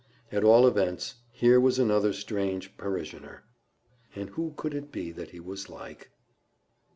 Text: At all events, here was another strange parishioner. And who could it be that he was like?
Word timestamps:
At 0.31 0.43
all 0.43 0.65
events, 0.65 1.17
here 1.31 1.59
was 1.59 1.77
another 1.77 2.11
strange 2.11 2.75
parishioner. 2.75 3.43
And 4.15 4.29
who 4.31 4.55
could 4.57 4.73
it 4.73 4.91
be 4.91 5.11
that 5.11 5.29
he 5.29 5.39
was 5.39 5.69
like? 5.69 6.09